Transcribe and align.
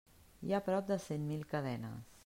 Hi 0.47 0.55
ha 0.55 0.61
prop 0.69 0.89
de 0.93 0.99
cent 1.05 1.29
mil 1.33 1.45
cadenes. 1.55 2.11